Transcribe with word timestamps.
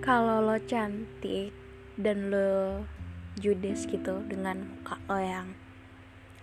Kalau 0.00 0.40
lo 0.40 0.56
cantik 0.64 1.52
dan 2.00 2.32
lo 2.32 2.88
judes 3.36 3.84
gitu 3.84 4.24
dengan 4.24 4.64
muka 4.64 4.96
lo 5.12 5.20
yang 5.20 5.52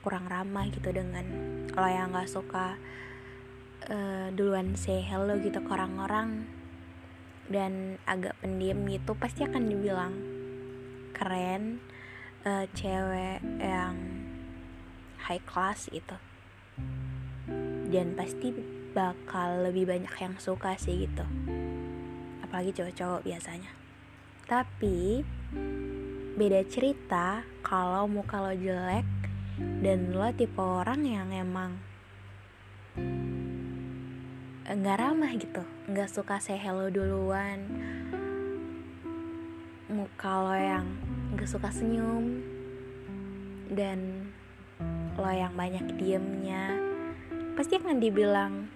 kurang 0.05 0.29
ramah 0.29 0.69
gitu 0.69 0.93
dengan 0.93 1.25
lo 1.73 1.89
yang 1.89 2.13
gak 2.13 2.29
suka 2.29 2.77
uh, 3.89 4.29
duluan 4.37 4.77
say 4.77 5.01
hello 5.01 5.41
gitu 5.41 5.57
ke 5.57 5.69
orang-orang 5.73 6.45
dan 7.49 7.97
agak 8.05 8.37
pendiam 8.45 8.77
gitu 8.85 9.17
pasti 9.17 9.41
akan 9.41 9.63
dibilang 9.65 10.13
keren 11.17 11.81
uh, 12.45 12.69
cewek 12.77 13.41
yang 13.57 13.97
high 15.25 15.41
class 15.49 15.89
gitu. 15.89 16.13
Dan 17.89 18.13
pasti 18.13 18.53
bakal 18.93 19.65
lebih 19.65 19.89
banyak 19.89 20.13
yang 20.21 20.35
suka 20.37 20.77
sih 20.77 21.09
gitu 21.09 21.25
apalagi 22.47 22.71
cowok-cowok 22.71 23.21
biasanya. 23.27 23.71
Tapi 24.47 25.19
beda 26.39 26.63
cerita 26.71 27.43
kalau 27.59 28.07
muka 28.07 28.39
lo 28.39 28.55
jelek 28.55 29.03
dan 29.83 30.15
lo 30.15 30.31
tipe 30.31 30.61
orang 30.63 31.03
yang 31.03 31.29
emang 31.35 31.75
nggak 34.67 34.99
ramah 34.99 35.31
gitu 35.35 35.63
nggak 35.91 36.07
suka 36.07 36.39
say 36.39 36.55
hello 36.55 36.87
duluan. 36.87 37.67
Muka 39.91 40.31
lo 40.43 40.55
yang 40.55 40.87
nggak 41.35 41.47
suka 41.51 41.67
senyum 41.67 42.43
dan 43.71 44.31
lo 45.19 45.27
yang 45.27 45.51
banyak 45.55 45.83
diemnya. 45.99 46.79
Pasti 47.59 47.75
akan 47.75 47.99
dibilang 47.99 48.69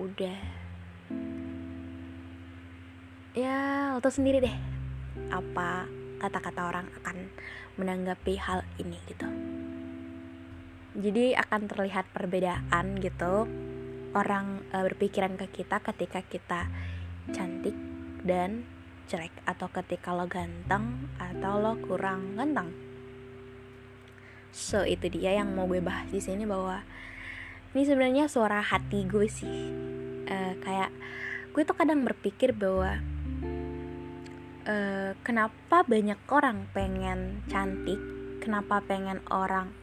udah. 0.00 0.38
Ya 3.36 3.92
lo 3.94 4.00
tau 4.00 4.10
sendiri 4.10 4.42
deh 4.42 4.56
apa 5.30 5.86
kata-kata 6.18 6.60
orang 6.66 6.86
akan 7.00 7.30
menanggapi 7.78 8.34
hal 8.40 8.64
ini 8.80 8.98
gitu. 9.06 9.28
Jadi 10.98 11.38
akan 11.38 11.70
terlihat 11.70 12.10
perbedaan 12.10 12.98
gitu. 12.98 13.46
Orang 14.10 14.66
e, 14.74 14.76
berpikiran 14.90 15.38
ke 15.38 15.62
kita 15.62 15.78
ketika 15.78 16.18
kita 16.26 16.66
cantik 17.30 17.78
dan 18.26 18.66
jelek 19.06 19.30
atau 19.46 19.70
ketika 19.70 20.10
lo 20.10 20.26
ganteng 20.26 21.06
atau 21.22 21.62
lo 21.62 21.78
kurang 21.78 22.34
ganteng. 22.34 22.74
So 24.50 24.82
itu 24.82 25.06
dia 25.06 25.38
yang 25.38 25.54
mau 25.54 25.70
gue 25.70 25.78
bahas 25.78 26.10
di 26.10 26.18
sini 26.18 26.42
bahwa 26.42 26.82
ini 27.70 27.82
sebenarnya 27.86 28.26
suara 28.26 28.58
hati 28.58 29.06
gue 29.06 29.30
sih. 29.30 29.58
Uh, 30.26 30.54
kayak 30.62 30.90
gue 31.54 31.62
tuh 31.62 31.74
kadang 31.74 32.02
berpikir 32.02 32.54
bahwa 32.54 32.98
uh, 34.66 35.10
kenapa 35.22 35.82
banyak 35.86 36.18
orang 36.30 36.66
pengen 36.70 37.42
cantik 37.50 37.98
kenapa 38.38 38.82
pengen 38.86 39.18
orang 39.30 39.74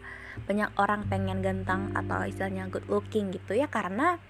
banyak 0.47 0.71
orang 0.79 1.03
pengen 1.11 1.43
ganteng 1.43 1.91
atau 1.97 2.23
istilahnya 2.23 2.69
good 2.71 2.85
looking 2.87 3.33
gitu 3.33 3.57
ya 3.57 3.67
karena 3.67 4.21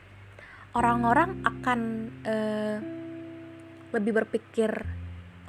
orang-orang 0.73 1.41
akan 1.45 1.79
uh, 2.25 2.77
lebih 3.93 4.23
berpikir 4.23 4.71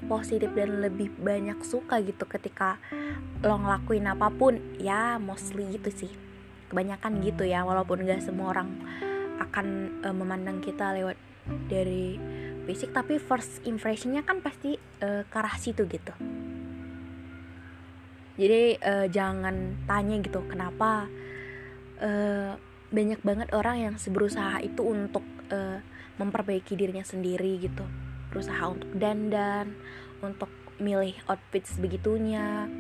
positif 0.07 0.53
dan 0.55 0.79
lebih 0.79 1.11
banyak 1.19 1.59
suka 1.65 1.99
gitu 2.05 2.29
ketika 2.29 2.79
lo 3.43 3.59
ngelakuin 3.59 4.07
apa 4.09 4.31
pun. 4.31 4.61
Ya 4.79 5.19
mostly 5.19 5.75
gitu 5.75 5.91
sih 5.91 6.28
kebanyakan 6.69 7.25
gitu 7.25 7.45
ya 7.49 7.65
walaupun 7.65 8.05
gak 8.05 8.23
semua 8.23 8.53
orang 8.53 8.69
akan 9.39 9.67
uh, 10.05 10.15
memandang 10.15 10.61
kita 10.61 10.93
lewat 10.95 11.17
dari 11.69 12.21
fisik 12.69 12.93
tapi 12.93 13.17
first 13.17 13.65
impressionnya 13.65 14.21
kan 14.21 14.45
pasti 14.45 14.77
uh, 15.01 15.25
ke 15.25 15.37
arah 15.37 15.57
situ 15.57 15.89
gitu. 15.89 16.13
Jadi 18.39 18.79
uh, 18.79 19.07
jangan 19.11 19.83
tanya 19.89 20.15
gitu 20.23 20.45
kenapa 20.47 21.11
uh, 21.99 22.53
banyak 22.89 23.21
banget 23.25 23.49
orang 23.57 23.77
yang 23.91 23.95
berusaha 23.97 24.63
itu 24.63 24.85
untuk 24.85 25.25
uh, 25.51 25.81
memperbaiki 26.21 26.77
dirinya 26.77 27.03
sendiri 27.03 27.59
gitu. 27.59 27.83
Berusaha 28.31 28.63
untuk 28.69 28.93
dandan 28.95 29.75
untuk 30.21 30.53
milih 30.79 31.19
outfit 31.27 31.67
sebegitunya 31.67 32.71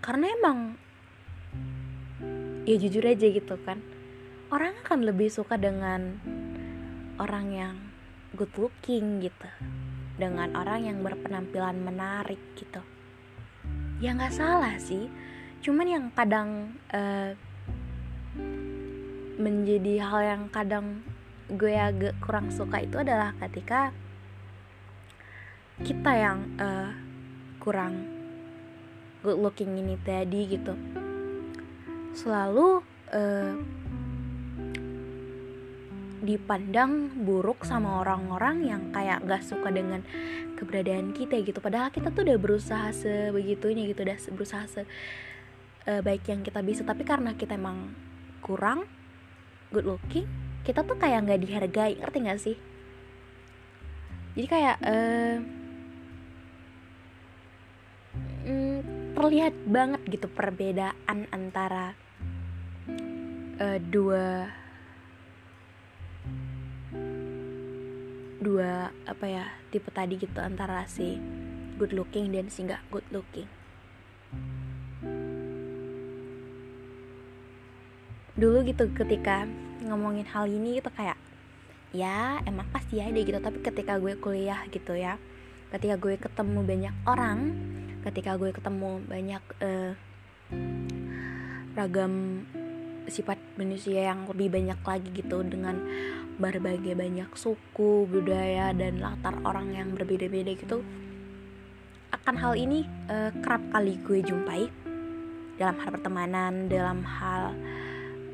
karena 0.00 0.30
emang 0.40 0.80
ya 2.66 2.74
jujur 2.74 3.06
aja 3.06 3.26
gitu 3.30 3.54
kan. 3.62 3.78
Orang 4.50 4.74
akan 4.82 5.06
lebih 5.06 5.30
suka 5.30 5.54
dengan 5.54 6.18
orang 7.22 7.46
yang 7.54 7.76
good 8.34 8.50
looking 8.58 9.22
gitu. 9.22 9.48
Dengan 10.18 10.50
orang 10.58 10.90
yang 10.90 10.98
berpenampilan 11.06 11.78
menarik 11.78 12.42
gitu. 12.58 12.82
Ya 14.02 14.12
nggak 14.12 14.34
salah 14.34 14.74
sih. 14.82 15.06
Cuman 15.62 15.86
yang 15.86 16.04
kadang 16.10 16.74
uh, 16.90 17.32
menjadi 19.38 20.02
hal 20.02 20.20
yang 20.26 20.42
kadang 20.50 21.06
gue 21.46 21.78
agak 21.78 22.18
kurang 22.18 22.50
suka 22.50 22.82
itu 22.82 22.98
adalah 22.98 23.30
ketika 23.38 23.94
kita 25.86 26.10
yang 26.10 26.38
uh, 26.58 26.90
kurang 27.62 28.08
good 29.22 29.38
looking 29.38 29.76
ini 29.78 29.94
tadi 30.02 30.56
gitu 30.56 31.05
selalu 32.16 32.82
uh, 33.12 33.54
dipandang 36.26 37.12
buruk 37.22 37.62
sama 37.62 38.02
orang-orang 38.02 38.66
yang 38.66 38.82
kayak 38.90 39.22
gak 39.28 39.46
suka 39.46 39.70
dengan 39.70 40.02
keberadaan 40.58 41.14
kita 41.14 41.38
gitu. 41.44 41.62
Padahal 41.62 41.94
kita 41.94 42.10
tuh 42.10 42.26
udah 42.26 42.38
berusaha 42.40 42.88
sebegitunya 42.90 43.86
gitu 43.86 44.02
udah 44.02 44.18
berusaha 44.34 44.64
sebaik 44.66 46.22
uh, 46.26 46.30
yang 46.34 46.40
kita 46.42 46.60
bisa. 46.66 46.82
Tapi 46.82 47.06
karena 47.06 47.36
kita 47.38 47.54
emang 47.54 47.94
kurang 48.42 48.88
good 49.70 49.86
looking 49.86 50.26
kita 50.66 50.82
tuh 50.82 50.98
kayak 50.98 51.22
nggak 51.22 51.40
dihargai. 51.46 51.94
Ngerti 52.02 52.18
gak 52.26 52.42
sih? 52.42 52.56
Jadi 54.34 54.46
kayak 54.50 54.76
uh, 54.82 55.38
mm, 58.50 58.78
terlihat 59.14 59.54
banget 59.70 60.02
gitu 60.10 60.26
perbedaan 60.26 61.30
antara 61.30 61.94
uh, 63.60 63.78
dua 63.80 64.50
dua 68.40 68.94
apa 69.08 69.24
ya 69.26 69.44
tipe 69.74 69.90
tadi 69.90 70.20
gitu 70.20 70.38
antara 70.38 70.86
si 70.86 71.18
good 71.80 71.90
looking 71.92 72.30
dan 72.30 72.46
si 72.52 72.64
nggak 72.64 72.82
good 72.92 73.06
looking. 73.10 73.48
Dulu 78.36 78.68
gitu 78.68 78.92
ketika 78.92 79.48
ngomongin 79.84 80.28
hal 80.28 80.44
ini 80.46 80.78
gitu 80.78 80.92
kayak 80.92 81.16
ya 81.96 82.44
emang 82.44 82.68
pasti 82.70 83.00
ada 83.00 83.16
gitu. 83.16 83.40
Tapi 83.40 83.64
ketika 83.64 83.96
gue 83.96 84.14
kuliah 84.20 84.60
gitu 84.68 84.92
ya 84.92 85.16
ketika 85.66 85.98
gue 85.98 86.14
ketemu 86.14 86.60
banyak 86.62 86.94
orang 87.10 87.38
ketika 88.06 88.38
gue 88.38 88.54
ketemu 88.54 89.02
banyak 89.02 89.42
uh, 89.60 89.92
ragam 91.74 92.46
sifat 93.10 93.38
manusia 93.56 94.12
yang 94.12 94.28
lebih 94.28 94.52
banyak 94.52 94.80
lagi 94.84 95.08
gitu 95.16 95.40
dengan 95.42 95.80
berbagai 96.36 96.92
banyak 96.92 97.32
suku, 97.32 98.04
budaya 98.04 98.76
dan 98.76 99.00
latar 99.00 99.40
orang 99.42 99.72
yang 99.72 99.88
berbeda-beda 99.96 100.52
gitu. 100.52 100.84
Akan 102.12 102.36
hal 102.36 102.54
ini 102.60 102.84
uh, 103.08 103.32
kerap 103.40 103.64
kali 103.72 103.96
gue 104.04 104.20
jumpai 104.20 104.68
dalam 105.56 105.80
hal 105.80 105.90
pertemanan, 105.96 106.68
dalam 106.68 107.00
hal 107.00 107.56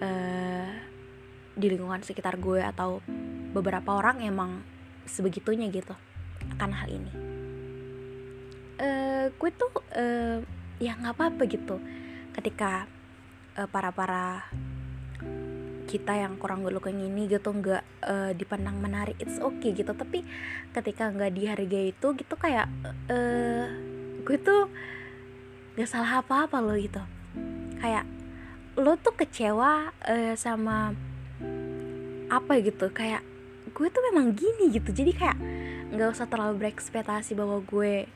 uh, 0.03 0.69
di 1.55 1.67
lingkungan 1.71 2.03
sekitar 2.03 2.43
gue 2.43 2.59
atau 2.59 2.99
beberapa 3.55 3.95
orang 3.95 4.27
emang 4.27 4.67
sebegitunya 5.07 5.71
gitu 5.71 5.95
akan 6.59 6.71
hal 6.75 6.89
ini. 6.91 7.13
Uh, 8.83 9.27
gue 9.31 9.51
tuh 9.55 9.71
uh, 9.95 10.43
ya 10.83 10.99
nggak 10.99 11.15
apa-apa 11.15 11.43
gitu 11.47 11.79
ketika 12.35 12.91
para 13.69 13.93
para 13.93 14.49
kita 15.93 16.17
yang 16.17 16.41
kurang 16.41 16.65
good 16.65 16.73
looking 16.73 17.05
ini 17.05 17.29
gitu 17.29 17.53
nggak 17.53 17.85
uh, 18.09 18.33
dipandang 18.33 18.81
menarik 18.81 19.12
it's 19.21 19.37
okay 19.37 19.77
gitu. 19.77 19.93
Tapi 19.93 20.25
ketika 20.73 21.12
nggak 21.12 21.37
dihargai 21.37 21.93
itu 21.93 22.06
gitu 22.17 22.35
kayak 22.41 22.73
uh, 23.12 23.69
gue 24.25 24.37
tuh 24.41 24.73
nggak 25.77 25.89
salah 25.89 26.25
apa 26.25 26.49
apa 26.49 26.56
lo 26.65 26.73
gitu. 26.81 27.05
Kayak 27.77 28.09
lo 28.81 28.97
tuh 28.97 29.12
kecewa 29.12 29.93
uh, 29.93 30.35
sama 30.41 30.97
apa 32.33 32.53
gitu. 32.65 32.88
Kayak 32.88 33.21
gue 33.77 33.87
tuh 33.93 34.03
memang 34.09 34.33
gini 34.33 34.73
gitu. 34.73 34.88
Jadi 34.97 35.12
kayak 35.12 35.37
nggak 35.93 36.09
usah 36.09 36.25
terlalu 36.25 36.65
berekspektasi 36.65 37.37
bahwa 37.37 37.61
gue 37.61 38.09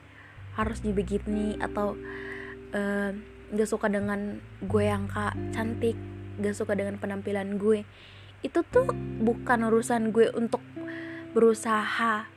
harus 0.57 0.81
begini 0.81 1.61
atau 1.61 1.93
uh, 2.73 3.13
suka 3.69 3.93
dengan 3.93 4.41
gue 4.65 4.85
yang 4.89 5.13
kak 5.13 5.37
cantik 5.53 6.16
gak 6.41 6.57
suka 6.57 6.77
dengan 6.77 7.01
penampilan 7.01 7.57
gue. 7.61 7.85
Itu 8.45 8.63
tuh 8.63 8.93
bukan 9.21 9.67
urusan 9.67 10.13
gue 10.13 10.31
untuk 10.37 10.61
berusaha 11.37 12.29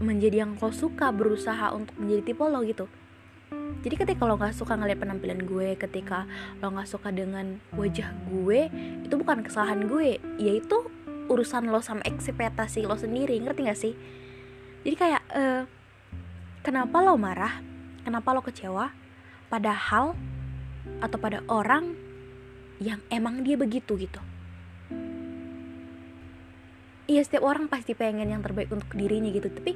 menjadi 0.00 0.44
yang 0.44 0.56
kau 0.56 0.72
suka 0.72 1.12
berusaha 1.12 1.72
untuk 1.72 1.96
menjadi 2.00 2.32
tipe 2.32 2.44
lo 2.44 2.60
gitu. 2.64 2.88
Jadi 3.82 3.94
ketika 3.98 4.24
lo 4.24 4.38
nggak 4.38 4.54
suka 4.54 4.78
ngeliat 4.78 4.98
penampilan 5.02 5.42
gue 5.42 5.74
ketika 5.74 6.24
lo 6.62 6.70
nggak 6.70 6.86
suka 6.86 7.10
dengan 7.10 7.58
wajah 7.74 8.14
gue 8.30 8.70
itu 9.04 9.14
bukan 9.16 9.44
kesalahan 9.44 9.88
gue. 9.90 10.22
Yaitu 10.40 10.88
urusan 11.28 11.68
lo 11.68 11.80
sama 11.80 12.04
ekspektasi 12.04 12.84
lo 12.84 12.96
sendiri 12.96 13.38
ngerti 13.40 13.60
gak 13.64 13.78
sih? 13.78 13.94
Jadi 14.82 14.96
kayak 14.98 15.22
uh, 15.32 15.62
kenapa 16.66 16.96
lo 17.02 17.14
marah? 17.16 17.62
Kenapa 18.02 18.34
lo 18.34 18.42
kecewa? 18.42 18.90
Padahal 19.46 20.18
atau 20.98 21.18
pada 21.18 21.40
orang 21.46 21.94
yang 22.82 23.00
emang 23.08 23.46
dia 23.46 23.54
begitu 23.54 23.94
gitu. 23.94 24.18
Iya 27.06 27.22
setiap 27.22 27.46
orang 27.46 27.70
pasti 27.70 27.94
pengen 27.94 28.30
yang 28.30 28.42
terbaik 28.42 28.70
untuk 28.74 28.90
dirinya 28.94 29.30
gitu. 29.30 29.46
Tapi 29.46 29.72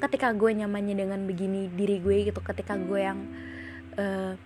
ketika 0.00 0.32
gue 0.36 0.50
nyamannya 0.52 0.96
dengan 0.96 1.20
begini 1.24 1.72
diri 1.72 2.00
gue 2.00 2.28
gitu 2.28 2.40
ketika 2.44 2.76
gue 2.76 3.00
yang 3.00 3.20
uh, 3.96 4.36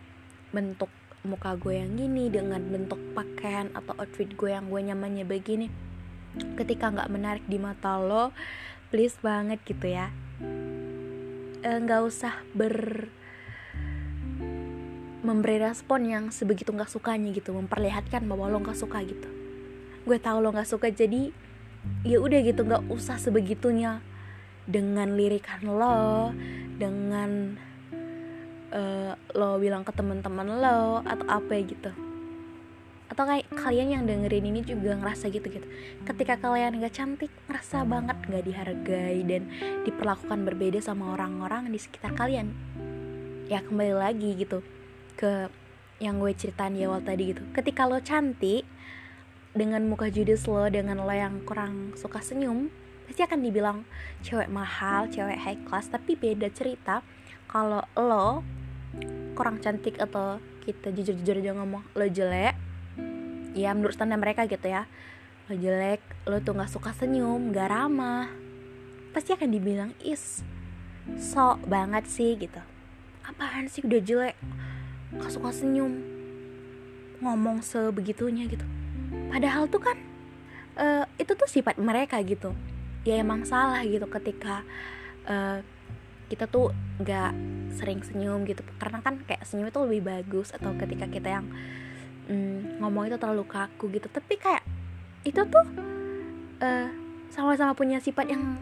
bentuk 0.55 0.91
muka 1.27 1.53
gue 1.59 1.75
yang 1.77 1.91
gini 1.99 2.33
dengan 2.33 2.63
bentuk 2.65 2.97
pakaian 3.13 3.69
atau 3.77 3.93
outfit 4.01 4.31
gue 4.31 4.51
yang 4.57 4.73
gue 4.73 4.81
nyamannya 4.81 5.29
begini 5.29 5.69
ketika 6.57 6.89
nggak 6.89 7.11
menarik 7.13 7.45
di 7.45 7.59
mata 7.59 7.99
lo 7.99 8.33
please 8.91 9.19
banget 9.23 9.63
gitu 9.67 9.87
ya. 9.87 10.11
Eh, 11.61 11.79
nggak 11.79 12.01
uh, 12.03 12.09
usah 12.09 12.35
ber 12.57 13.07
memberi 15.31 15.63
respon 15.63 16.11
yang 16.11 16.25
sebegitu 16.35 16.75
nggak 16.75 16.91
sukanya 16.91 17.31
gitu 17.31 17.55
memperlihatkan 17.55 18.27
bahwa 18.27 18.51
lo 18.51 18.59
nggak 18.59 18.75
suka 18.75 18.99
gitu. 19.07 19.31
Gue 20.03 20.19
tahu 20.19 20.43
lo 20.43 20.51
nggak 20.51 20.67
suka 20.67 20.91
jadi 20.91 21.31
ya 22.03 22.19
udah 22.19 22.41
gitu 22.43 22.67
nggak 22.67 22.91
usah 22.91 23.15
sebegitunya 23.23 24.03
dengan 24.67 25.15
lirikan 25.15 25.63
lo 25.63 26.35
dengan 26.77 27.55
uh, 28.75 29.15
lo 29.39 29.57
bilang 29.63 29.87
ke 29.87 29.95
teman-teman 29.95 30.59
lo 30.59 31.07
atau 31.07 31.27
apa 31.31 31.55
gitu. 31.63 31.95
Atau 33.07 33.27
kayak 33.27 33.47
kalian 33.55 33.89
yang 33.91 34.03
dengerin 34.07 34.51
ini 34.51 34.67
juga 34.67 34.99
ngerasa 34.99 35.31
gitu 35.31 35.47
gitu. 35.47 35.67
Ketika 36.11 36.43
kalian 36.43 36.83
nggak 36.83 36.95
cantik 36.95 37.31
ngerasa 37.47 37.87
banget 37.87 38.19
nggak 38.27 38.45
dihargai 38.51 39.23
dan 39.31 39.47
diperlakukan 39.87 40.43
berbeda 40.43 40.83
sama 40.83 41.15
orang-orang 41.15 41.71
di 41.71 41.79
sekitar 41.79 42.19
kalian. 42.19 42.51
Ya 43.47 43.63
kembali 43.63 43.95
lagi 43.95 44.35
gitu 44.35 44.63
ke 45.21 45.53
yang 46.01 46.17
gue 46.17 46.33
ceritain 46.33 46.73
di 46.73 46.89
awal 46.89 47.05
tadi 47.05 47.37
gitu. 47.37 47.45
Ketika 47.53 47.85
lo 47.85 48.01
cantik 48.01 48.65
dengan 49.53 49.85
muka 49.85 50.09
judes 50.09 50.49
lo 50.49 50.65
dengan 50.73 51.05
lo 51.05 51.13
yang 51.13 51.45
kurang 51.45 51.93
suka 51.99 52.25
senyum 52.25 52.73
pasti 53.05 53.27
akan 53.27 53.43
dibilang 53.43 53.79
cewek 54.23 54.47
mahal 54.47 55.11
cewek 55.11 55.35
high 55.35 55.59
class 55.67 55.91
tapi 55.91 56.15
beda 56.15 56.47
cerita 56.55 57.03
kalau 57.51 57.83
lo 57.99 58.47
kurang 59.35 59.59
cantik 59.59 59.99
atau 59.99 60.39
kita 60.63 60.95
jujur-jujur 60.95 61.43
aja 61.43 61.53
ngomong 61.59 61.83
lo 61.99 62.07
jelek 62.07 62.55
ya 63.59 63.75
menurut 63.75 63.99
standar 63.99 64.23
mereka 64.23 64.47
gitu 64.47 64.71
ya 64.71 64.87
lo 65.51 65.59
jelek 65.59 65.99
lo 66.31 66.39
tuh 66.39 66.55
nggak 66.55 66.71
suka 66.71 66.95
senyum 66.95 67.51
gak 67.51 67.75
ramah 67.75 68.31
pasti 69.11 69.35
akan 69.35 69.51
dibilang 69.51 69.91
is 69.99 70.47
sok 71.19 71.67
banget 71.67 72.07
sih 72.07 72.39
gitu. 72.39 72.63
Apaan 73.27 73.67
sih 73.67 73.83
udah 73.83 73.99
jelek 73.99 74.37
gak 75.17 75.33
suka 75.33 75.51
senyum. 75.51 75.99
Ngomong 77.21 77.61
sebegitunya 77.65 78.47
gitu. 78.47 78.65
Padahal 79.31 79.67
tuh 79.67 79.83
kan 79.83 79.99
uh, 80.79 81.05
itu 81.19 81.33
tuh 81.35 81.49
sifat 81.51 81.77
mereka 81.81 82.21
gitu. 82.23 82.55
Ya 83.03 83.19
emang 83.19 83.43
salah 83.49 83.83
gitu 83.83 84.07
ketika 84.07 84.63
uh, 85.27 85.65
kita 86.31 86.47
tuh 86.47 86.71
nggak 87.03 87.33
sering 87.75 88.01
senyum 88.07 88.47
gitu. 88.47 88.63
Karena 88.79 89.03
kan 89.03 89.19
kayak 89.27 89.43
senyum 89.43 89.69
itu 89.69 89.81
lebih 89.83 90.03
bagus 90.07 90.55
atau 90.55 90.71
ketika 90.79 91.11
kita 91.11 91.41
yang 91.41 91.47
mm, 92.31 92.79
ngomong 92.79 93.11
itu 93.11 93.19
terlalu 93.19 93.43
kaku 93.45 93.91
gitu. 93.91 94.07
Tapi 94.07 94.39
kayak 94.39 94.63
itu 95.27 95.43
tuh 95.43 95.67
uh, 96.63 96.89
sama-sama 97.35 97.75
punya 97.75 97.99
sifat 97.99 98.31
yang 98.31 98.57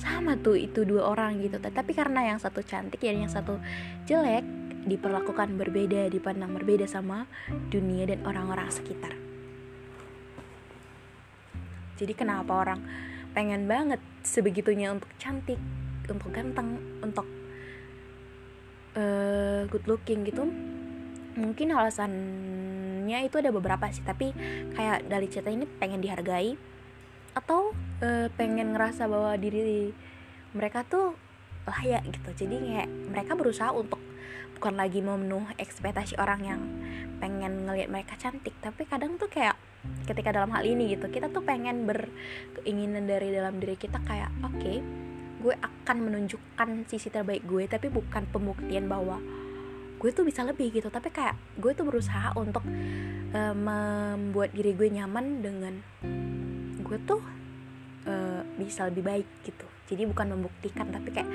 sama 0.00 0.36
tuh 0.36 0.56
itu 0.56 0.84
dua 0.84 1.08
orang 1.08 1.40
gitu. 1.40 1.56
Tapi 1.56 1.92
karena 1.96 2.32
yang 2.32 2.38
satu 2.38 2.60
cantik 2.60 3.00
dan 3.00 3.24
yang 3.24 3.32
satu 3.32 3.60
jelek 4.04 4.44
diperlakukan 4.84 5.56
berbeda, 5.60 6.08
dipandang 6.08 6.56
berbeda 6.56 6.88
sama 6.88 7.28
dunia 7.68 8.08
dan 8.08 8.24
orang-orang 8.24 8.68
sekitar. 8.72 9.12
Jadi 12.00 12.12
kenapa 12.16 12.56
orang 12.56 12.80
pengen 13.36 13.68
banget 13.68 14.00
sebegitunya 14.24 14.88
untuk 14.88 15.12
cantik, 15.20 15.60
untuk 16.08 16.32
ganteng, 16.32 16.80
untuk 17.04 17.28
uh, 18.96 19.68
good 19.68 19.84
looking 19.84 20.24
gitu? 20.24 20.48
Mungkin 21.36 21.76
alasannya 21.76 23.20
itu 23.28 23.36
ada 23.36 23.52
beberapa 23.52 23.84
sih, 23.92 24.00
tapi 24.00 24.32
kayak 24.72 25.12
dari 25.12 25.28
cerita 25.28 25.52
ini 25.52 25.68
pengen 25.68 26.00
dihargai 26.00 26.56
atau 27.36 27.76
uh, 28.00 28.26
pengen 28.34 28.72
ngerasa 28.74 29.04
bahwa 29.04 29.36
diri 29.36 29.92
mereka 30.56 30.82
tuh 30.82 31.14
layak 31.68 32.02
gitu. 32.08 32.46
Jadi 32.46 32.56
kayak 32.60 32.88
mereka 33.10 33.32
berusaha 33.36 33.72
untuk 33.74 34.00
bukan 34.60 34.76
lagi 34.76 35.00
memenuh 35.00 35.48
ekspektasi 35.56 36.20
orang 36.20 36.40
yang 36.44 36.60
pengen 37.16 37.64
ngelihat 37.64 37.88
mereka 37.88 38.12
cantik 38.20 38.52
tapi 38.60 38.84
kadang 38.84 39.16
tuh 39.16 39.24
kayak 39.32 39.56
ketika 40.04 40.36
dalam 40.36 40.52
hal 40.52 40.60
ini 40.68 40.92
gitu 40.92 41.08
kita 41.08 41.32
tuh 41.32 41.40
pengen 41.40 41.88
berkeinginan 41.88 43.08
dari 43.08 43.32
dalam 43.32 43.56
diri 43.56 43.80
kita 43.80 43.96
kayak 44.04 44.28
oke 44.44 44.52
okay, 44.60 44.84
gue 45.40 45.56
akan 45.56 45.96
menunjukkan 46.04 46.84
sisi 46.92 47.08
terbaik 47.08 47.48
gue 47.48 47.64
tapi 47.64 47.88
bukan 47.88 48.28
pembuktian 48.28 48.84
bahwa 48.84 49.16
gue 49.96 50.10
tuh 50.12 50.28
bisa 50.28 50.44
lebih 50.44 50.72
gitu 50.72 50.92
tapi 50.92 51.08
kayak 51.08 51.36
gue 51.56 51.72
tuh 51.72 51.88
berusaha 51.88 52.36
untuk 52.36 52.64
uh, 53.32 53.56
membuat 53.56 54.52
diri 54.52 54.76
gue 54.76 54.92
nyaman 54.92 55.40
dengan 55.40 55.74
gue 56.84 56.98
tuh 57.08 57.39
uh, 58.06 58.40
bisa 58.56 58.88
lebih 58.88 59.04
baik 59.04 59.28
gitu. 59.44 59.66
Jadi 59.90 60.06
bukan 60.06 60.38
membuktikan 60.38 60.86
tapi 60.94 61.10
kayak 61.10 61.30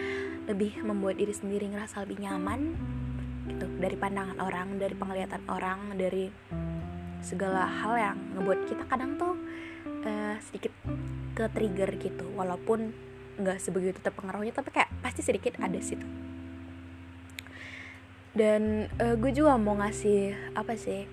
lebih 0.48 0.80
membuat 0.86 1.20
diri 1.20 1.36
sendiri 1.36 1.68
ngerasa 1.70 2.06
lebih 2.08 2.24
nyaman 2.24 2.74
gitu. 3.52 3.68
Dari 3.78 3.96
pandangan 4.00 4.40
orang 4.40 4.80
dari 4.80 4.96
penglihatan 4.96 5.44
orang 5.52 6.00
dari 6.00 6.32
segala 7.26 7.66
hal 7.66 7.94
yang 7.98 8.18
ngebuat 8.38 8.60
kita 8.70 8.84
kadang 8.88 9.18
tuh 9.18 9.36
uh, 10.06 10.36
sedikit 10.40 10.72
ke 11.36 11.46
trigger 11.52 11.90
gitu. 12.00 12.26
Walaupun 12.34 12.96
nggak 13.36 13.60
sebegitu 13.60 14.00
terpengaruhnya 14.00 14.56
tapi 14.56 14.72
kayak 14.72 14.88
pasti 15.04 15.20
sedikit 15.20 15.60
ada 15.60 15.76
situ 15.84 16.08
dan 18.36 18.92
uh, 19.00 19.16
gue 19.16 19.32
juga 19.32 19.56
mau 19.56 19.80
ngasih 19.80 20.36
apa 20.60 20.76
sih 20.76 21.08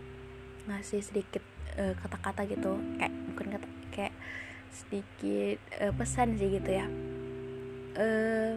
ngasih 0.66 1.00
sedikit 1.02 1.42
kata 1.72 2.20
kata-kata 2.20 2.42
gitu. 2.52 2.76
Kayak 3.00 3.14
bukan 3.32 3.46
kata 3.56 3.68
kayak 3.96 4.14
sedikit 4.72 5.60
uh, 5.78 5.92
pesan 5.92 6.40
sih 6.40 6.48
gitu 6.48 6.70
ya. 6.72 6.86
Uh, 7.92 8.56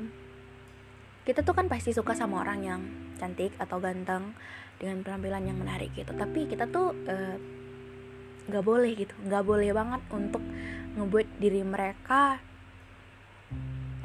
kita 1.27 1.43
tuh 1.43 1.51
kan 1.51 1.67
pasti 1.67 1.91
suka 1.91 2.15
sama 2.15 2.41
orang 2.41 2.59
yang 2.63 2.81
cantik 3.19 3.51
atau 3.59 3.83
ganteng 3.83 4.31
dengan 4.79 5.03
penampilan 5.03 5.43
yang 5.43 5.57
menarik 5.59 5.91
gitu. 5.93 6.15
Tapi 6.15 6.47
kita 6.47 6.71
tuh 6.71 6.95
nggak 8.47 8.63
uh, 8.63 8.67
boleh 8.67 8.91
gitu 8.95 9.13
nggak 9.27 9.43
boleh 9.43 9.69
banget 9.75 10.01
untuk 10.09 10.43
ngebuat 10.95 11.27
diri 11.43 11.61
mereka 11.67 12.39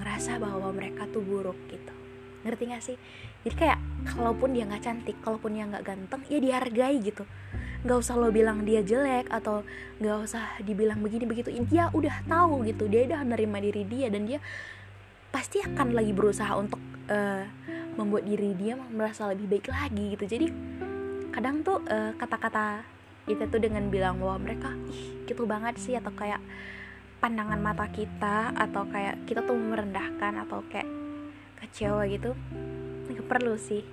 ngerasa 0.02 0.42
bahwa 0.42 0.74
mereka 0.74 1.06
tuh 1.06 1.22
buruk 1.22 1.56
gitu. 1.70 1.94
Ngerti 2.40 2.62
gak 2.72 2.80
sih? 2.80 2.96
Jadi 3.44 3.52
kayak 3.52 3.78
kalaupun 4.16 4.56
dia 4.56 4.64
nggak 4.64 4.80
cantik 4.80 5.16
kalaupun 5.20 5.52
dia 5.52 5.68
nggak 5.68 5.84
ganteng 5.84 6.24
ya 6.32 6.40
dihargai 6.40 6.96
gitu 7.04 7.28
nggak 7.80 7.96
usah 7.96 8.14
lo 8.20 8.28
bilang 8.28 8.68
dia 8.68 8.84
jelek 8.84 9.32
atau 9.32 9.64
nggak 10.00 10.16
usah 10.20 10.44
dibilang 10.60 11.00
begini 11.00 11.24
begitu. 11.24 11.48
Dia 11.64 11.88
udah 11.92 12.24
tahu 12.28 12.68
gitu 12.68 12.84
dia 12.92 13.08
udah 13.08 13.24
menerima 13.24 13.58
diri 13.64 13.82
dia 13.88 14.06
dan 14.12 14.28
dia 14.28 14.38
pasti 15.32 15.64
akan 15.64 15.96
lagi 15.96 16.12
berusaha 16.12 16.52
untuk 16.60 16.80
uh, 17.08 17.44
membuat 17.96 18.28
diri 18.28 18.52
dia 18.52 18.76
merasa 18.76 19.32
lebih 19.32 19.48
baik 19.48 19.72
lagi 19.72 20.04
gitu. 20.12 20.24
Jadi 20.28 20.46
kadang 21.30 21.62
tuh 21.62 21.78
eh, 21.86 22.10
kata-kata 22.18 22.82
kita 23.22 23.46
tuh 23.46 23.62
dengan 23.62 23.86
bilang 23.86 24.18
bahwa 24.18 24.50
mereka 24.50 24.74
ih 24.90 25.22
gitu 25.30 25.46
banget 25.46 25.78
sih 25.78 25.94
atau 25.94 26.10
kayak 26.10 26.42
pandangan 27.22 27.62
mata 27.62 27.86
kita 27.86 28.50
atau 28.58 28.82
kayak 28.90 29.22
kita 29.30 29.46
tuh 29.46 29.54
merendahkan 29.54 30.42
atau 30.42 30.66
kayak 30.66 30.90
kecewa 31.62 32.02
gitu 32.10 32.34
nggak 33.06 33.26
perlu 33.30 33.54
sih. 33.54 33.86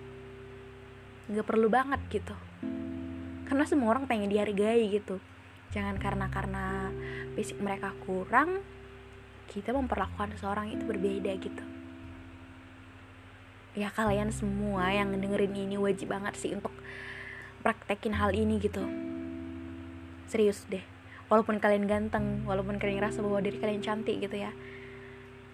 Nggak 1.30 1.46
perlu 1.46 1.68
banget 1.70 2.02
gitu 2.10 2.34
karena 3.48 3.64
semua 3.64 3.96
orang 3.96 4.06
pengen 4.06 4.28
dihargai 4.28 4.92
gitu. 4.92 5.24
Jangan 5.72 5.96
karena 6.00 6.28
karena 6.28 6.92
basic 7.36 7.60
mereka 7.64 7.96
kurang 8.04 8.60
kita 9.48 9.72
memperlakukan 9.72 10.36
seseorang 10.36 10.72
itu 10.76 10.84
berbeda 10.84 11.32
gitu. 11.40 11.64
Ya 13.78 13.94
kalian 13.94 14.36
semua 14.36 14.92
yang 14.92 15.16
dengerin 15.16 15.56
ini 15.56 15.80
wajib 15.80 16.12
banget 16.12 16.36
sih 16.36 16.52
untuk 16.52 16.74
praktekin 17.64 18.16
hal 18.20 18.36
ini 18.36 18.60
gitu. 18.60 18.84
Serius 20.28 20.68
deh. 20.68 20.84
Walaupun 21.32 21.60
kalian 21.60 21.88
ganteng 21.88 22.44
walaupun 22.48 22.80
kalian 22.80 23.00
ngerasa 23.04 23.24
bahwa 23.24 23.40
diri 23.44 23.60
kalian 23.60 23.84
cantik 23.84 24.20
gitu 24.20 24.36
ya. 24.36 24.52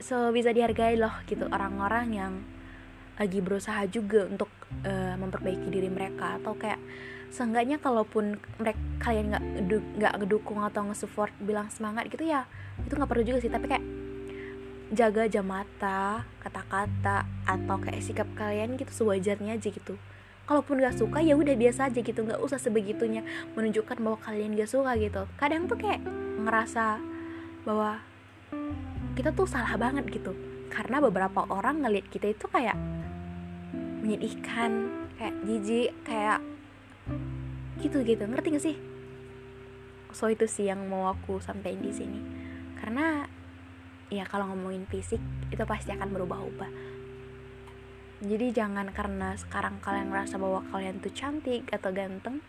So 0.01 0.33
bisa 0.33 0.50
dihargai 0.53 0.97
loh 0.97 1.13
gitu 1.29 1.45
orang-orang 1.50 2.07
yang 2.13 2.33
lagi 3.17 3.39
berusaha 3.45 3.85
juga 3.89 4.25
untuk 4.25 4.50
uh, 4.82 5.15
memperbaiki 5.20 5.70
diri 5.70 5.89
mereka 5.89 6.42
atau 6.42 6.58
kayak 6.58 6.82
seenggaknya 7.34 7.82
kalaupun 7.82 8.38
mereka 8.62 8.77
kalian 9.01 9.34
nggak 9.34 9.44
nggak 9.98 10.13
ngedukung 10.22 10.62
atau 10.62 10.86
nge-support 10.86 11.34
bilang 11.42 11.65
semangat 11.74 12.06
gitu 12.13 12.30
ya 12.30 12.46
itu 12.82 12.94
nggak 12.94 13.10
perlu 13.10 13.24
juga 13.25 13.39
sih. 13.42 13.50
Tapi 13.50 13.65
kayak 13.70 13.86
jaga 14.94 15.25
jam 15.25 15.50
mata 15.50 16.22
kata-kata 16.46 17.25
atau 17.50 17.77
kayak 17.82 18.06
sikap 18.06 18.30
kalian 18.38 18.77
gitu 18.77 18.94
sewajarnya 18.94 19.58
aja 19.58 19.70
gitu. 19.74 19.98
Kalaupun 20.44 20.84
gak 20.84 21.00
suka 21.00 21.24
ya 21.24 21.39
udah 21.39 21.56
biasa 21.56 21.88
aja 21.88 22.03
gitu 22.03 22.20
nggak 22.20 22.38
usah 22.44 22.60
sebegitunya 22.60 23.24
menunjukkan 23.56 23.96
bahwa 23.98 24.20
kalian 24.22 24.53
gak 24.53 24.70
suka 24.70 24.94
gitu. 25.00 25.25
Kadang 25.39 25.65
tuh 25.65 25.80
kayak 25.80 26.03
ngerasa 26.38 27.00
bahwa 27.63 28.03
kita 29.18 29.32
tuh 29.34 29.48
salah 29.50 29.74
banget 29.80 30.06
gitu. 30.12 30.36
Karena 30.70 31.00
beberapa 31.00 31.48
orang 31.48 31.82
ngelihat 31.82 32.12
kita 32.12 32.27
itu 32.36 32.46
kayak 32.51 32.75
menyedihkan 34.03 34.91
kayak 35.15 35.36
jijik 35.48 35.91
kayak 36.03 36.43
gitu 37.79 38.03
gitu. 38.03 38.27
Ngerti 38.27 38.48
gak 38.51 38.65
sih? 38.67 38.77
So 40.12 40.27
itu 40.29 40.45
sih 40.45 40.67
yang 40.67 40.86
mau 40.91 41.10
aku 41.10 41.39
sampaikan 41.39 41.81
di 41.81 41.95
sini. 41.95 42.19
Karena 42.77 43.24
ya 44.12 44.27
kalau 44.27 44.51
ngomongin 44.51 44.86
fisik 44.86 45.24
itu 45.50 45.63
pasti 45.63 45.95
akan 45.95 46.12
berubah-ubah. 46.12 46.72
Jadi 48.24 48.55
jangan 48.55 48.91
karena 48.91 49.36
sekarang 49.36 49.79
kalian 49.83 50.12
merasa 50.12 50.39
bahwa 50.39 50.63
kalian 50.72 51.00
tuh 51.03 51.12
cantik 51.12 51.67
atau 51.72 51.91
ganteng 51.91 52.39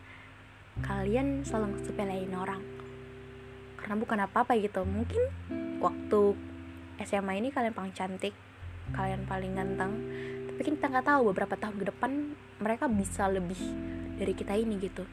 kalian 0.83 1.47
selalu 1.47 1.79
sepelein 1.83 2.35
orang. 2.35 2.63
Karena 3.79 3.95
bukan 3.95 4.19
apa-apa 4.27 4.59
gitu. 4.59 4.83
Mungkin 4.83 5.19
waktu 5.79 6.21
SMA 7.03 7.39
ini 7.39 7.51
kalian 7.51 7.75
paling 7.75 7.95
cantik 7.95 8.35
kalian 8.93 9.25
paling 9.25 9.57
ganteng 9.57 9.97
tapi 10.55 10.69
kita 10.75 10.87
nggak 10.87 11.07
tahu 11.07 11.21
beberapa 11.31 11.55
tahun 11.59 11.75
ke 11.79 11.85
depan 11.91 12.11
mereka 12.63 12.87
bisa 12.87 13.27
lebih 13.27 13.59
dari 14.15 14.31
kita 14.31 14.55
ini 14.55 14.79
gitu. 14.79 15.03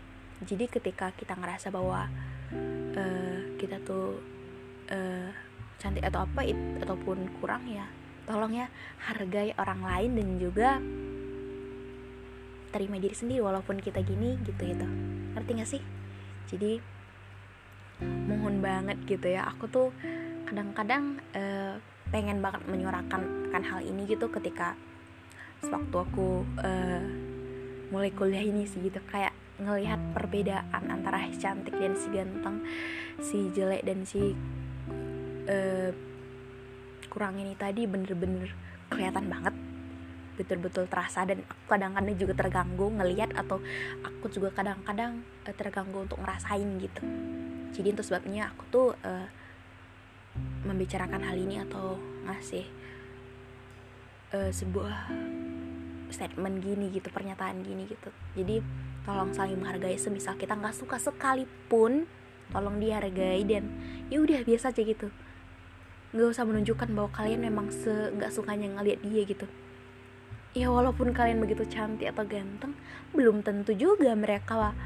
Jadi 0.43 0.67
ketika 0.71 1.11
kita 1.15 1.35
ngerasa 1.35 1.71
bahwa 1.75 2.07
uh, 2.95 3.39
kita 3.59 3.83
tuh 3.83 4.19
uh, 4.91 5.29
cantik 5.83 6.07
atau 6.07 6.23
apa 6.23 6.47
it, 6.47 6.59
ataupun 6.83 7.27
kurang 7.43 7.67
ya 7.67 7.87
tolong 8.23 8.55
ya 8.55 8.71
hargai 9.03 9.51
orang 9.59 9.83
lain 9.83 10.11
dan 10.15 10.29
juga 10.39 10.71
terima 12.71 12.97
diri 13.03 13.13
sendiri 13.13 13.43
walaupun 13.43 13.83
kita 13.83 14.01
gini 14.01 14.39
gitu 14.47 14.63
gitu. 14.63 14.87
Ngerti 15.35 15.51
gak 15.59 15.71
sih? 15.71 15.83
Jadi 16.49 16.73
mohon 18.31 18.63
banget 18.63 19.03
gitu 19.05 19.27
ya. 19.27 19.45
Aku 19.51 19.67
tuh 19.67 19.91
kadang-kadang 20.47 21.19
uh, 21.35 21.77
pengen 22.15 22.39
banget 22.41 22.63
menyuarakan 22.71 23.51
kan 23.51 23.63
hal 23.67 23.81
ini 23.85 24.07
gitu 24.09 24.31
ketika 24.31 24.79
sewaktu 25.63 25.97
aku 25.97 26.45
uh, 26.61 27.05
mulai 27.95 28.11
kuliah 28.13 28.43
ini 28.43 28.67
sih 28.67 28.83
gitu. 28.83 28.99
Kayak 29.09 29.33
ngelihat 29.63 30.01
perbedaan 30.17 30.85
antara 30.91 31.29
si 31.31 31.39
cantik 31.39 31.77
dan 31.77 31.95
si 31.95 32.07
ganteng 32.11 32.57
si 33.23 33.39
jelek 33.55 33.87
dan 33.87 34.03
si 34.03 34.35
uh, 35.47 35.91
kurang 37.07 37.39
ini 37.39 37.55
tadi 37.55 37.87
bener-bener 37.87 38.51
kelihatan 38.91 39.29
banget. 39.31 39.55
Betul-betul 40.33 40.89
terasa 40.89 41.29
dan 41.29 41.45
aku 41.45 41.65
kadang-kadang 41.69 42.17
juga 42.17 42.33
terganggu 42.35 42.89
ngelihat 42.89 43.37
atau 43.37 43.61
aku 44.01 44.33
juga 44.33 44.51
kadang-kadang 44.51 45.21
uh, 45.45 45.55
terganggu 45.55 46.09
untuk 46.09 46.19
ngerasain 46.19 46.69
gitu. 46.81 47.05
Jadi 47.73 47.89
itu 47.93 48.03
sebabnya 48.05 48.53
aku 48.53 48.65
tuh 48.73 48.89
uh, 49.05 49.29
membicarakan 50.65 51.21
hal 51.21 51.37
ini 51.37 51.61
atau 51.61 52.01
ngasih 52.25 52.65
uh, 54.33 54.49
sebuah 54.49 55.13
statement 56.13 56.63
gini 56.63 56.93
gitu 56.93 57.09
pernyataan 57.09 57.65
gini 57.65 57.89
gitu. 57.89 58.13
Jadi 58.37 58.63
tolong 59.03 59.35
saling 59.35 59.59
menghargai 59.59 59.99
semisal 59.99 60.39
kita 60.39 60.55
nggak 60.55 60.77
suka 60.77 61.01
sekalipun 61.01 62.07
tolong 62.53 62.77
dihargai 62.79 63.43
dan 63.49 63.73
ya 64.13 64.21
udah 64.21 64.45
biasa 64.45 64.71
aja 64.71 64.83
gitu. 64.85 65.09
Nggak 66.13 66.29
usah 66.37 66.45
menunjukkan 66.45 66.89
bahwa 66.93 67.11
kalian 67.11 67.41
memang 67.43 67.73
se 67.73 67.91
nggak 67.91 68.31
sukanya 68.31 68.69
ngeliat 68.79 69.01
dia 69.01 69.23
gitu. 69.25 69.49
Ya 70.53 70.69
walaupun 70.69 71.17
kalian 71.17 71.41
begitu 71.41 71.65
cantik 71.65 72.13
atau 72.13 72.29
ganteng 72.29 72.77
belum 73.17 73.41
tentu 73.41 73.73
juga 73.73 74.13
mereka 74.13 74.77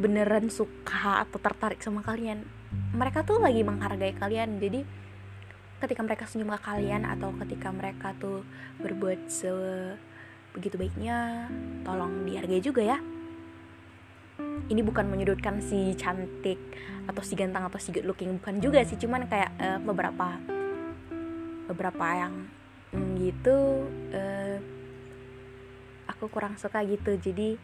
beneran 0.00 0.48
suka 0.48 1.24
atau 1.28 1.36
tertarik 1.36 1.84
sama 1.84 2.00
kalian. 2.00 2.48
Mereka 2.96 3.28
tuh 3.28 3.36
lagi 3.36 3.60
menghargai 3.60 4.16
kalian 4.16 4.56
jadi 4.56 4.84
ketika 5.76 6.00
mereka 6.00 6.24
senyum 6.24 6.56
ke 6.56 6.60
kalian 6.64 7.04
atau 7.04 7.36
ketika 7.44 7.68
mereka 7.68 8.16
tuh 8.16 8.40
berbuat 8.80 9.28
se 9.28 9.50
begitu 10.56 10.80
baiknya 10.80 11.48
tolong 11.84 12.24
dihargai 12.24 12.64
juga 12.64 12.80
ya. 12.80 12.98
Ini 14.66 14.80
bukan 14.82 15.06
menyudutkan 15.06 15.60
si 15.60 15.92
cantik 15.94 16.58
atau 17.04 17.22
si 17.22 17.36
ganteng 17.36 17.68
atau 17.68 17.76
si 17.76 17.92
good 17.92 18.08
looking 18.08 18.40
bukan 18.40 18.58
juga 18.64 18.80
sih. 18.88 18.96
Cuman 18.96 19.28
kayak 19.28 19.52
uh, 19.60 19.78
beberapa 19.84 20.40
beberapa 21.68 22.06
yang 22.08 22.34
mm, 22.96 23.10
gitu 23.20 23.84
uh, 24.16 24.56
aku 26.08 26.32
kurang 26.32 26.56
suka 26.56 26.80
gitu. 26.88 27.20
Jadi 27.20 27.60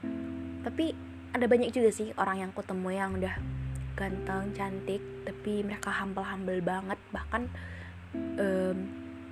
tapi 0.61 0.93
ada 1.33 1.49
banyak 1.49 1.73
juga 1.73 1.89
sih 1.89 2.13
orang 2.21 2.45
yang 2.45 2.51
ketemu 2.53 2.89
yang 2.93 3.11
udah 3.17 3.35
ganteng 3.97 4.53
cantik 4.53 5.01
tapi 5.25 5.65
mereka 5.65 5.89
humble 5.89 6.29
humble 6.29 6.61
banget. 6.61 7.01
Bahkan 7.09 7.43
um, 8.15 8.77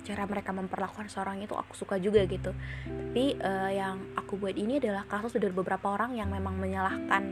cara 0.01 0.25
mereka 0.25 0.49
memperlakukan 0.51 1.07
seorang 1.07 1.41
itu 1.45 1.53
aku 1.53 1.77
suka 1.77 2.01
juga 2.01 2.25
gitu. 2.25 2.51
Tapi 2.85 3.37
uh, 3.37 3.71
yang 3.71 4.01
aku 4.17 4.37
buat 4.41 4.57
ini 4.57 4.81
adalah 4.81 5.05
kasus 5.05 5.37
dari 5.37 5.53
beberapa 5.53 5.93
orang 5.93 6.17
yang 6.17 6.33
memang 6.33 6.57
menyalahkan 6.57 7.23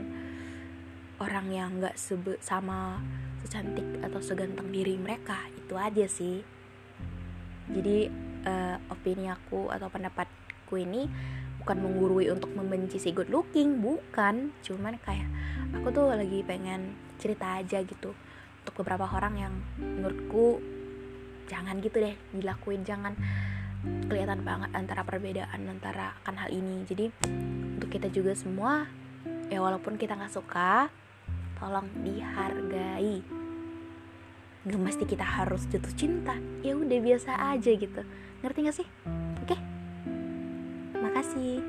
orang 1.20 1.46
yang 1.52 1.70
nggak 1.82 1.98
sebut 1.98 2.38
sama 2.40 3.02
secantik 3.42 3.84
atau 4.00 4.22
seganteng 4.22 4.70
diri 4.70 4.96
mereka. 4.96 5.36
Itu 5.58 5.74
aja 5.76 6.06
sih. 6.06 6.40
Jadi 7.70 8.10
uh, 8.46 8.76
opini 8.90 9.30
aku 9.30 9.70
atau 9.70 9.90
pendapatku 9.90 10.74
ini 10.78 11.06
bukan 11.60 11.76
menggurui 11.76 12.32
untuk 12.32 12.50
membenci 12.56 12.96
si 13.02 13.10
good 13.10 13.28
looking 13.28 13.82
bukan. 13.82 14.54
Cuman 14.62 14.96
kayak 15.02 15.28
aku 15.74 15.90
tuh 15.90 16.14
lagi 16.14 16.40
pengen 16.46 16.94
cerita 17.20 17.60
aja 17.60 17.84
gitu 17.84 18.16
untuk 18.64 18.74
beberapa 18.80 19.04
orang 19.10 19.34
yang 19.36 19.54
menurutku 19.76 20.62
jangan 21.50 21.82
gitu 21.82 21.98
deh 21.98 22.14
dilakuin. 22.30 22.86
Jangan 22.86 23.18
kelihatan 24.06 24.46
banget 24.46 24.70
antara 24.70 25.02
perbedaan 25.02 25.66
antara 25.66 26.14
akan 26.22 26.46
hal 26.46 26.50
ini. 26.54 26.86
Jadi 26.86 27.10
untuk 27.74 27.90
kita 27.90 28.06
juga 28.06 28.38
semua 28.38 28.86
ya 29.50 29.58
walaupun 29.58 29.98
kita 29.98 30.14
nggak 30.14 30.30
suka 30.30 30.86
tolong 31.58 31.90
dihargai. 32.06 33.40
Gak 34.60 34.76
mesti 34.76 35.04
kita 35.08 35.24
harus 35.24 35.64
jatuh 35.72 35.92
cinta. 35.96 36.36
Ya 36.60 36.76
udah 36.76 37.00
biasa 37.00 37.32
aja 37.56 37.70
gitu. 37.72 38.04
Ngerti 38.44 38.58
gak 38.68 38.76
sih? 38.76 38.88
Oke? 39.40 39.56
Makasih 41.00 41.64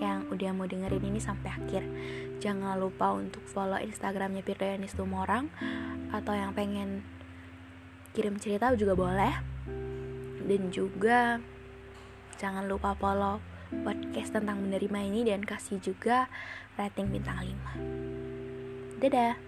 yang 0.00 0.24
udah 0.32 0.56
mau 0.56 0.64
dengerin 0.64 1.04
ini 1.04 1.20
sampai 1.20 1.52
akhir. 1.52 1.84
Jangan 2.40 2.80
lupa 2.80 3.12
untuk 3.12 3.44
follow 3.44 3.76
instagramnya 3.76 4.40
Firdayanis 4.40 4.96
Tumorang 4.96 5.52
atau 6.08 6.32
yang 6.32 6.56
pengen 6.56 7.04
kirim 8.18 8.34
cerita 8.42 8.74
juga 8.74 8.98
boleh 8.98 9.34
dan 10.42 10.62
juga 10.74 11.38
jangan 12.34 12.66
lupa 12.66 12.98
follow 12.98 13.38
podcast 13.86 14.34
tentang 14.34 14.58
menerima 14.58 14.98
ini 15.06 15.22
dan 15.22 15.46
kasih 15.46 15.78
juga 15.78 16.26
rating 16.74 17.14
bintang 17.14 17.46
5 18.98 18.98
Dadah! 18.98 19.47